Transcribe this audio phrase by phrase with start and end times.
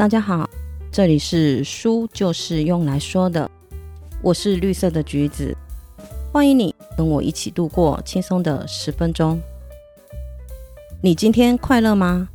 [0.00, 0.48] 大家好，
[0.90, 3.50] 这里是书就是用来说的，
[4.22, 5.54] 我是绿色的橘子，
[6.32, 9.38] 欢迎你跟我一起度过轻松的十分钟。
[11.02, 12.26] 你今天快乐吗？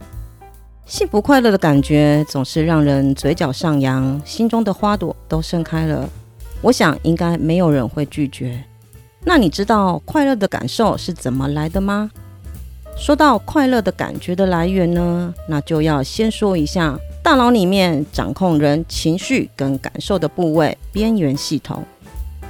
[0.85, 6.07] 幸福快乐的感觉总是让人嘴角上扬，心中的花朵都盛开了。
[6.61, 8.63] 我想应该没有人会拒绝。
[9.23, 12.11] 那你知道快乐的感受是怎么来的吗？
[12.95, 16.95] 说到快乐的感觉的来源呢，那就要先说一下
[17.25, 21.83] 大脑里面掌控人情绪跟感受的部位——边缘系统。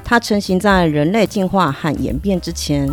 [0.04, 2.86] 它成型在人类进化和演变之前。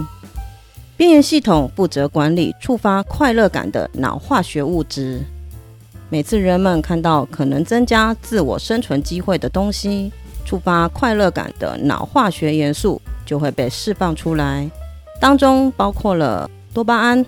[0.96, 5.23] 边缘系统负责管理触发快乐感的脑化学物质。
[6.09, 10.12] 每次人们看到可能增加自我生存机会的东西，
[10.45, 14.70] 触发快乐感的脑化学元素就会被释放出来，
[15.20, 17.26] 当中包括了多巴胺、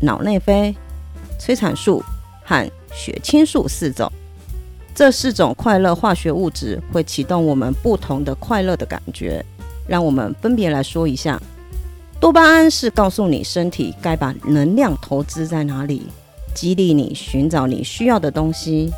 [0.00, 0.74] 脑内啡、
[1.38, 2.02] 催产素
[2.50, 4.10] 和血清素四种。
[4.92, 9.44] 这四种快乐化学物质会启动我们不同的快乐的感觉。
[9.86, 11.40] 让我们分别来说一下。
[12.20, 16.02] 多巴胺是告诉你身体该把能量投资在哪里，
[16.54, 18.90] 激励你寻找你需要的东西。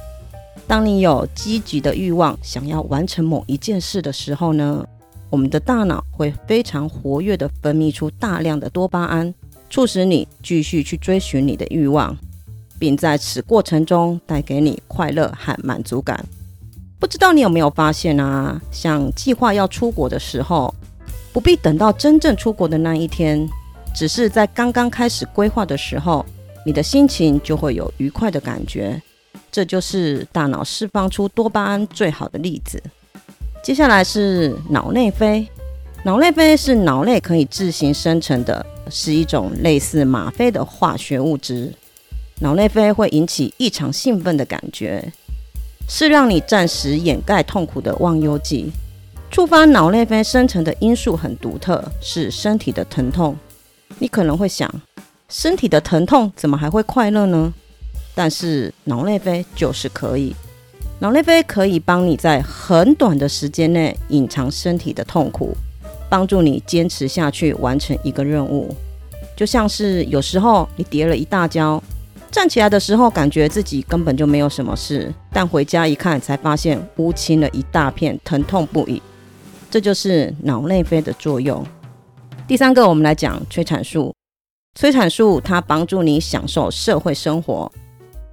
[0.66, 4.84] 当你有积极的欲望，想要完成某一件事的时候呢，
[5.30, 9.32] 我们的大脑会非常活跃的分泌出大量的多巴胺，
[9.70, 12.16] 促使你继续去追寻你的欲望，
[12.83, 16.27] 并在此过程中带给你快乐和满足感。
[16.98, 18.61] 不知道你有没有发现啊？
[18.72, 20.74] 像计划要出国的时候。
[21.33, 23.48] 不必等到真正出国的那一天，
[23.94, 26.27] 只是在刚刚开始规划的时候，
[26.66, 29.00] 你的心情就会有愉快的感觉。
[29.52, 32.83] 这就是大脑释放出多巴胺最好的例子。
[33.62, 35.46] 接下来是脑内啡，
[36.05, 41.72] 脑内啡是脑内可以自行生成的，是一种类似吗啡的化学物质。
[42.42, 45.12] 脑内啡会引起异常兴奋的感觉，
[45.88, 48.72] 是让你暂时掩盖痛苦的忘忧剂。
[49.30, 53.36] 触发脑内啡生成的因素很独特，是身体的疼痛。
[54.00, 54.68] 你可能会想，
[55.28, 57.55] 身体的疼痛怎么还会快乐呢？
[58.12, 60.34] 但是脑内啡就是可以，
[60.98, 65.56] 脑内啡可以帮你在很短的时间内隐藏身体的痛苦，
[66.11, 68.74] 帮助你坚持下去完成一个任务。
[69.36, 71.80] 就像是有时候你跌了一大跤，
[72.32, 79.02] 站起来的时候感觉自己根本就没有什么事，但回家一看才发现乌青了一大片，疼痛不已。
[79.70, 81.62] 这就是脑内啡的作用。
[82.48, 84.14] 第三个，我们来讲催产素。
[84.78, 87.70] 催产素它帮助你享受社会生活。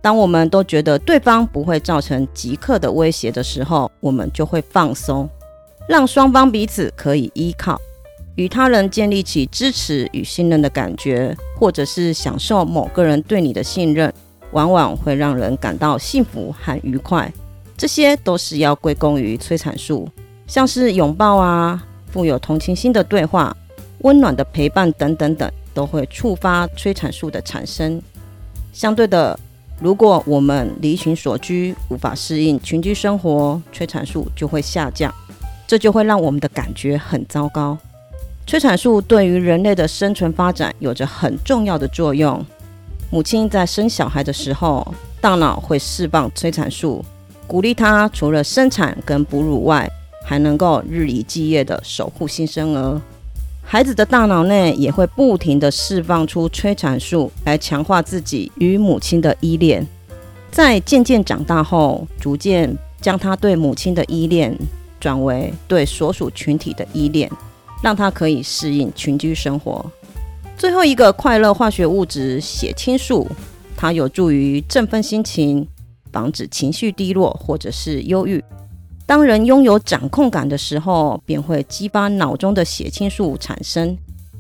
[0.02, 5.30] 当我们都觉得对方不会造成即刻的威胁的时候，我们就会放松，
[5.90, 7.78] 让双方彼此可以依靠，
[8.40, 14.14] 与他人建立起支持与信任的感觉，或者是享受某个人对你的信任，
[14.52, 17.30] 往往会让人感到幸福和愉快。
[17.76, 20.08] 这些都是要归功于催产素。
[20.48, 23.54] 像是拥抱啊，富有同情心的对话，
[24.04, 28.02] 温暖的陪伴等等等，都会触发催产素的产生。
[28.72, 29.38] 相对的，
[29.82, 35.14] 如果我们离群所居，无法适应群居生活，催产素就会下降，
[35.68, 37.78] 这就会让我们的感觉很糟糕。
[38.50, 42.44] 催产素对于人类的生存发展有着很重要的作用。
[43.12, 47.06] 母亲在生小孩的时候，大脑会释放催产素，
[47.46, 49.88] 鼓励她除了生产跟哺乳外，
[50.26, 53.00] 还能够日以继夜的守护新生儿，
[53.64, 59.86] 孩子的大脑内也会不停的释放出催产素，来强化自己与母亲的依恋。
[60.50, 64.58] 在渐渐长大后，逐渐将他对母亲的依恋
[65.00, 67.30] 转为对所属群体的依恋，
[67.82, 69.86] 让他可以适应群居生活。
[70.58, 73.28] 最后一个快乐化学物质血清素，
[73.78, 75.66] 它有助于振奋心情，
[76.12, 78.44] 防止情绪低落或者是忧郁。
[79.06, 83.98] 当人拥有掌控感的时候，便会激发脑中的血清素产生。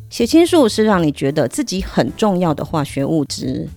[0.09, 3.67] 血清素是让你觉得自己很重要的化学物质。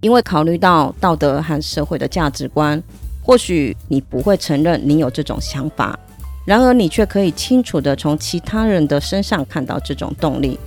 [0.00, 2.82] 因为考虑到道德和社会的价值观，
[3.22, 5.98] 或许你不会承认你有这种想法，
[6.44, 10.58] 然而你却可以清楚地从其他人的身上看到这种动力。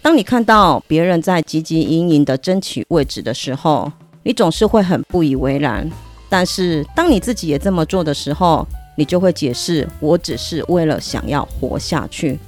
[0.00, 3.92] 当你看到别人在汲汲营营地争取位置的时候，
[4.22, 5.90] 你总是会很不以为然。
[6.30, 8.66] 但是当你自己也这么做的时候，
[8.96, 12.38] 你就会解释，我只是为了想要活下去。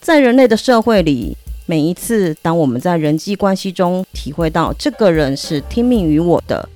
[0.00, 1.36] 在人类的社会里，
[1.66, 6.68] 每一次当我们在人际关系中体会到这个人是听命于我的，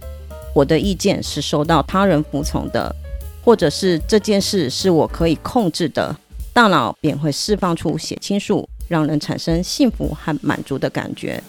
[0.55, 2.95] 我的意见是受到他人服从的，
[3.45, 6.15] 或者是这件事是我可以控制的，
[6.53, 11.43] 大脑便会释放出血清素，让人产生幸福和满足的感觉，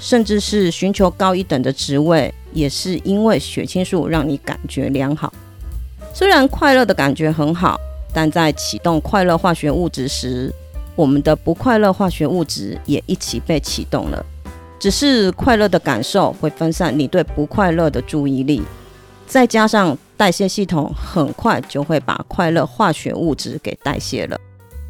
[0.00, 5.32] 甚至是寻求高一等的职位，也是因为血清素让你感觉良好。
[6.14, 7.78] 虽然快乐的感觉很好，
[8.12, 10.52] 但在启动快乐化学物质时，
[10.94, 14.24] 我们的不快乐化学物质也一起被启动了。
[14.78, 18.62] 只是快乐的感受会分散你对不快乐的注意力，
[19.26, 24.38] 再加上代谢系统很快就会把快乐化学物质给代谢了，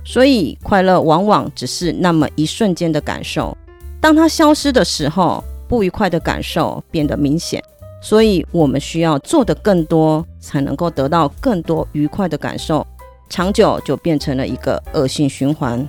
[0.05, 3.56] 所以快乐往往只是那么一瞬间的感受。
[4.00, 7.62] 当它消失的时候，不愉快的感受变得明显。
[8.03, 12.85] 所以我们需要做的更多，才能够得到更多愉快的感受，
[13.29, 15.88] 长久就变成了一个恶性循环。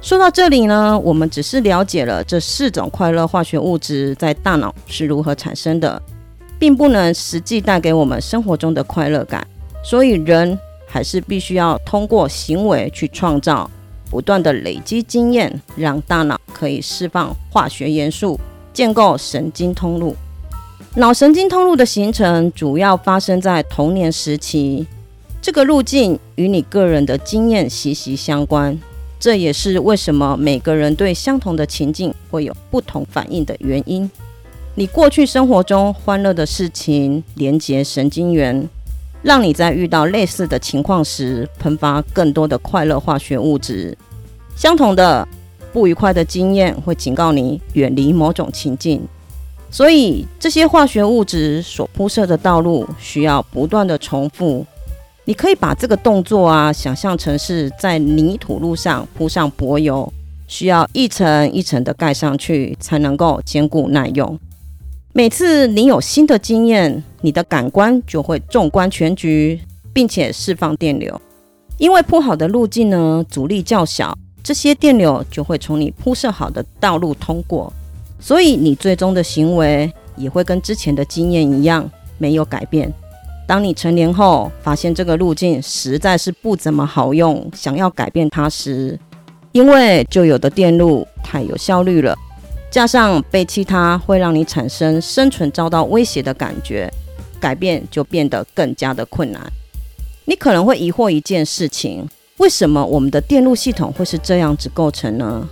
[0.00, 6.00] 说到这里呢，我们只是了解了这四种快乐化学物质在大脑是如何产生的，
[6.60, 9.44] 并不能实际带给我们生活中的快乐感。
[9.82, 13.68] 所以人还是必须要通过行为去创造，
[14.10, 18.38] 不断的累积经验，让大脑可以释放化学元素，
[18.72, 20.14] 建构神经通路。
[20.96, 24.86] 脑神经通路的形成主要发生在童年时期，
[25.40, 28.78] 这个路径与你个人的经验息息相关。
[29.18, 34.10] 这也是为什么每个人对相同的情境会有不同反应的原因。
[34.80, 38.66] 你过去生活中欢乐的事情连接神经元，
[39.22, 43.94] 让你在遇到类似的情况时喷发更多的快乐化学物质。
[44.56, 45.28] 相同的
[45.70, 49.06] 不愉快的经验会警告你远离某种情境。
[49.70, 54.64] 所以这些化学物质所铺设的道路需要不断的重复。
[55.26, 60.10] 你可以把这个动作啊想象成是在泥土路上铺上柏油，
[60.48, 64.40] 需要一层一层的盖上去才能够坚固耐用。
[65.12, 69.60] 每次你有新的经验，你的感官就会纵观全局，
[69.92, 71.20] 并且释放电流。
[71.78, 77.72] 因为铺好的路径呢阻力较小，这些电流就会从你铺设好的道路通过，
[78.20, 82.92] 所以你最终的行为也会跟之前的经验一样没有改变。
[83.48, 88.96] 当你成年后，发现这个路径实在是不怎么好用，想要改变它时，
[89.50, 92.16] 因为旧有的电路太有效率了，
[92.70, 96.88] 加上背弃它会让你产生生存遭到威胁的感觉，
[97.40, 99.42] 改变就变得更加的困难。
[100.24, 105.44] 你可能会疑惑一件事情：为什么我们的电路系统会是这样子构成呢？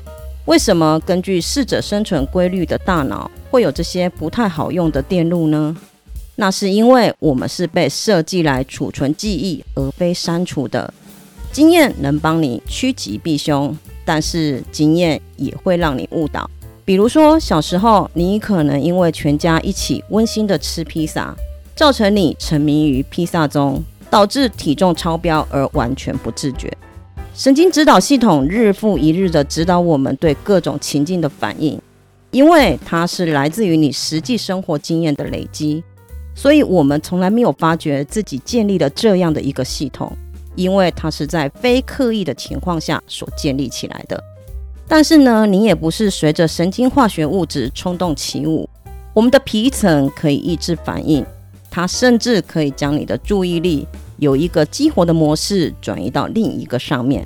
[0.45, 5.77] 为什么根据适者生存规律的大脑会有这些不太好用的电路呢？
[6.37, 10.95] 那是因为我们是被设计来储存记忆，而非删除的。
[11.51, 16.49] 经验能帮你趋吉避凶，但是经验也会让你误导。
[16.89, 21.37] 比如说，小时候你可能因为全家一起温馨的吃披萨，
[21.77, 26.75] 造成你沉迷于披萨中，导致体重超标而完全不自觉。
[27.35, 31.79] 神经指导系统日复一日的指导我们对各种情境的反应，
[32.31, 35.85] 因为它是来自于你实际生活经验的累积。
[36.35, 40.11] 所以，我们从来没有发觉自己建立了这样的一个系统，
[40.55, 44.19] 因为它是在非刻意的情况下所建立起来的。
[44.89, 48.69] 但是呢，你也不是随着神经化学物质冲动起舞。
[49.13, 51.25] 我们的皮层可以抑制反应，
[51.71, 53.87] 它甚至可以将你的注意力
[54.17, 57.25] 有一个激活的模式转移到另一个上面。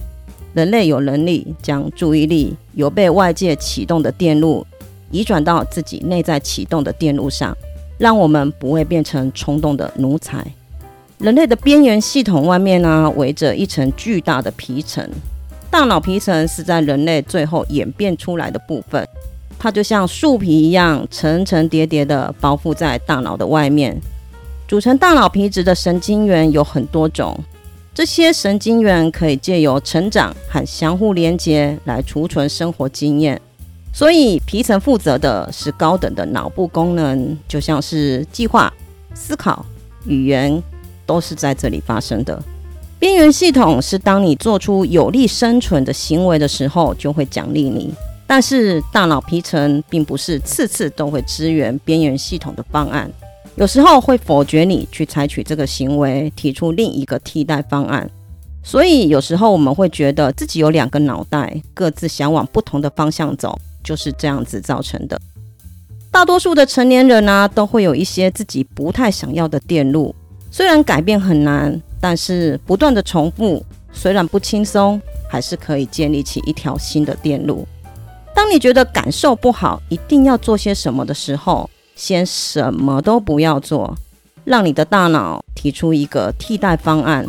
[0.52, 4.66] 人类有能力将注意力由被外界启动的电路
[5.10, 7.56] 移转到自己内在启动的电路上。
[7.98, 10.44] 让我们不会变成冲动的奴才。
[11.18, 15.08] 人类的边缘系统外面呢，围着一层巨大的皮层。
[15.72, 19.08] 大脑皮层是在人类最后演变出来的部分，
[19.58, 23.98] 它就像树皮一样，层层叠叠的包覆在大脑的外面。
[24.68, 27.34] 组成大脑皮质的神经元有很多种，
[27.94, 33.40] 这些神经元可以借由成长和相互连接来储存生活经验。
[33.94, 38.70] 所以皮层负责的是高等的脑部功能，就像是计划、
[39.14, 39.64] 思考、
[40.04, 40.62] 语言，
[41.06, 42.42] 都是在这里发生的。
[43.02, 47.92] 边缘系统是当你做出有利生存的行为的时候，就会奖励你。
[48.28, 53.10] 但是大脑皮层并不是次次都会支援边缘系统的方案，
[53.56, 58.08] 有时候会否决你去采取这个行为，提出另一个替代方案。
[58.62, 63.58] 所以有时候我们会觉得自己有两个脑袋，各自想往不同的方向走。
[63.82, 65.20] 就是这样子造成的。
[66.12, 70.14] 大多数的成年人呢，都会有一些自己不太想要的电路。
[70.52, 77.64] 虽然改变很难，但是不断的重复，虽然不轻松，还是可以建立起一条新的电路。
[78.34, 83.96] 当你觉得感受不好，一定要做些什么的时候，先什么都不要做，
[84.44, 87.24] 让你的大脑提出一个替代方案。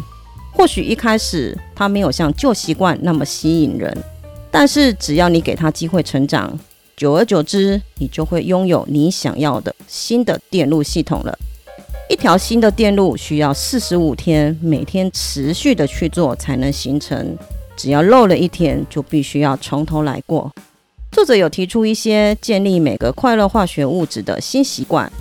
[0.53, 3.95] 或许一开始它没有像旧习惯那么吸引人。
[4.49, 6.57] 但是只要你给他机会成长，
[6.97, 11.37] 久而久之，你就会拥有你想要的新的电路系统了。
[12.09, 17.35] 一条新的电路需要四十五天，每天持续的去做才能形成。
[17.75, 20.51] 只要漏了一天，就必须要从头来过。
[21.11, 25.11] 作者有提出一些建立每个快乐化学物质的新习惯，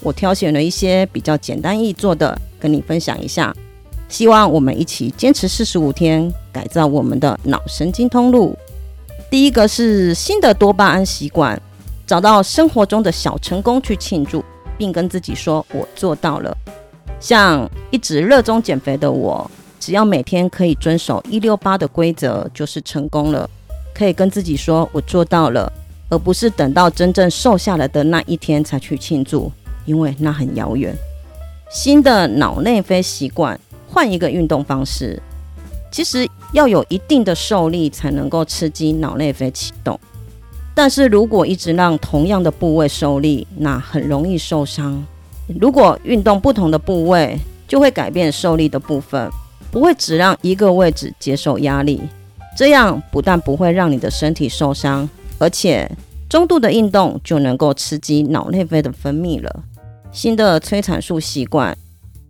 [0.00, 3.54] 我挑选了一些比较简单易做的，跟你分享一下。
[4.08, 8.56] 希望我们一起坚持四十五天，改造我们的脑神经通路。
[9.30, 11.60] 第一个是新的多巴胺习惯，
[12.06, 14.44] 找到生活中的小成功去庆祝，
[14.80, 16.56] 并跟自己说“我做到了”。
[17.20, 23.48] 像一直热衷减肥的我，只要每天可以遵守一六八的规则，就是成功了。
[23.94, 25.70] 可以跟自己说“我做到了”，
[26.08, 29.52] 而不是等到真正瘦下来的那一天才去庆祝，
[29.84, 30.96] 因为那很遥远。
[31.70, 33.60] 新的脑内啡习惯。
[33.92, 35.20] 换一个运动方式，
[35.90, 39.98] 其实要有一定的受力才能够刺激脑内啡启动。
[40.74, 45.04] 但是如果一直让同样的部位受力，那很容易受伤。
[45.60, 49.30] 如果运动不同的部位，就会改变受力的部分，
[49.70, 52.00] 不会只让一个位置接受压力。
[52.56, 55.08] 这样不但不会让你的身体受伤，
[55.38, 55.90] 而且
[56.28, 59.64] 中度的运动就能够刺激脑内啡的分泌了。
[60.12, 61.76] 新的催产素习惯，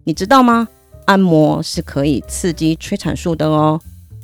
[0.04, 0.68] 你知道吗？
[1.06, 3.80] 按摩是可以刺激催产素的哦。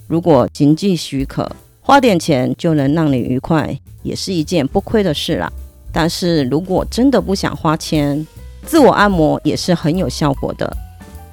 [0.07, 5.53] 如果经济许可，花点钱就能让你愉快，也是一件不亏的事啦。
[5.93, 8.27] 但是如果真的不想花钱，
[8.65, 10.75] 自我按摩也是很有效果的。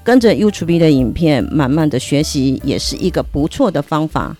[0.04, 4.36] 跟着 YouTube 的影片，慢慢的学习，也是一个不错的方法。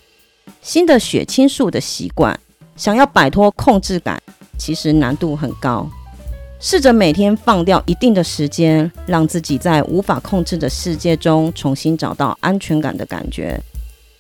[0.62, 2.38] 新的血清素的习惯，
[2.76, 4.22] 想要摆脱控制感，
[4.58, 5.90] 其实难度很高。
[6.60, 13.62] 试着每天放掉一定的时间，让自己在无法控制的世界中重新找到安全感的感觉。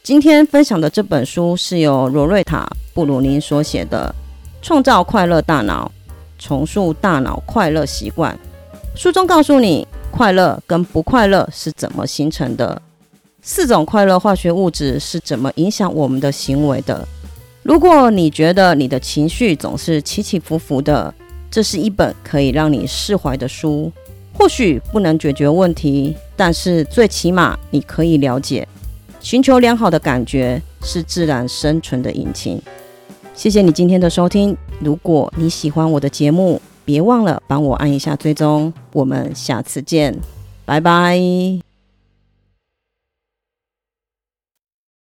[0.04, 4.14] 今天分享的这本书是由罗瑞塔·布鲁宁所写的
[4.66, 5.90] 《创造快乐大脑：
[6.38, 8.38] 重塑大脑快乐习惯》。
[9.00, 12.82] 书中告诉你，快乐跟不快乐是怎么形成的，
[13.42, 17.08] 四种快乐化学物质是怎么影响我们的行为的。
[17.62, 21.14] 如果你觉得你的情绪总是起起伏伏的，
[21.50, 23.90] 这是一本可以让你释怀的书，
[24.34, 28.68] 或许不能解决问题，但是最起码你可以了解，
[29.24, 32.62] 寻求良好的感觉是自然生存的引擎。
[33.34, 40.16] 谢谢你今天的收听，如果你喜欢我的节目，别忘了帮我按一下追踪，我们下次见，
[40.66, 41.73] 拜拜。